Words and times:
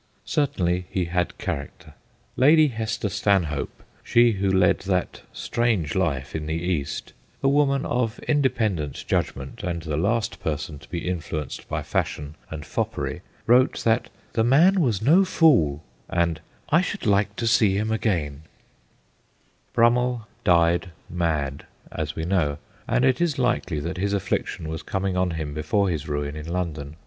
Cer 0.25 0.47
tainly 0.47 0.85
he 0.89 1.05
had 1.05 1.37
character. 1.37 1.93
Lady 2.35 2.69
Hester 2.69 3.07
Stanhope 3.07 3.83
she 4.03 4.31
who 4.31 4.49
led 4.51 4.79
that 4.79 5.21
strange 5.31 5.93
life 5.93 6.35
in 6.35 6.47
the 6.47 6.55
East 6.59 7.13
a 7.43 7.47
woman 7.47 7.85
of 7.85 8.17
independent 8.27 9.05
judg 9.07 9.35
ment, 9.35 9.61
and 9.61 9.83
the 9.83 9.97
last 9.97 10.39
person 10.39 10.79
to 10.79 10.89
be 10.89 11.07
in 11.07 11.19
fluenced 11.19 11.67
by 11.69 11.83
fashion 11.83 12.33
and 12.49 12.65
foppery, 12.65 13.21
wrote 13.45 13.83
that' 13.83 14.09
the 14.33 14.43
man 14.43 14.79
was 14.81 15.03
no 15.03 15.23
fool/ 15.23 15.83
and' 16.09 16.41
I 16.71 16.81
should 16.81 17.05
like 17.05 17.35
to 17.35 17.45
see 17.45 17.77
him 17.77 17.91
again/ 17.91 18.41
Brummell 19.71 20.25
died 20.43 20.89
mad, 21.11 21.67
as 21.91 22.15
we 22.15 22.25
know, 22.25 22.57
and 22.87 23.05
it 23.05 23.21
is 23.21 23.37
likely 23.37 23.79
that 23.81 23.97
his 23.97 24.13
affliction 24.13 24.67
was 24.67 24.81
coming 24.81 25.15
on 25.15 25.29
him 25.37 25.53
before 25.53 25.89
his 25.91 26.07
ruin 26.09 26.35
in 26.35 26.47
London. 26.47 26.95